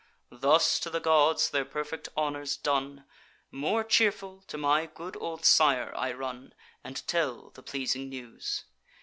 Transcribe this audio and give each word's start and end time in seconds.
Thus 0.33 0.79
to 0.79 0.89
the 0.89 0.99
gods 0.99 1.51
their 1.51 1.63
perfect 1.63 2.09
honours 2.17 2.57
done, 2.57 3.05
More 3.51 3.83
cheerful, 3.83 4.41
to 4.47 4.57
my 4.57 4.87
good 4.87 5.15
old 5.21 5.45
sire 5.45 5.93
I 5.95 6.11
run, 6.11 6.55
And 6.83 7.07
tell 7.07 7.51
the 7.51 7.61
pleasing 7.61 8.09
news. 8.09 8.63